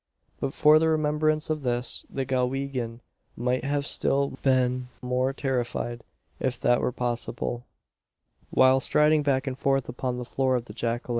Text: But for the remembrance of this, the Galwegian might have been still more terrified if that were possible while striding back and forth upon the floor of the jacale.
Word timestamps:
But 0.39 0.55
for 0.55 0.79
the 0.79 0.89
remembrance 0.89 1.51
of 1.51 1.61
this, 1.61 2.07
the 2.09 2.25
Galwegian 2.25 3.01
might 3.37 3.63
have 3.63 3.83
been 3.83 3.87
still 4.81 4.87
more 4.99 5.31
terrified 5.31 6.03
if 6.39 6.59
that 6.61 6.81
were 6.81 6.91
possible 6.91 7.67
while 8.49 8.79
striding 8.79 9.21
back 9.21 9.45
and 9.45 9.55
forth 9.59 9.87
upon 9.87 10.17
the 10.17 10.25
floor 10.25 10.55
of 10.55 10.65
the 10.65 10.73
jacale. 10.73 11.09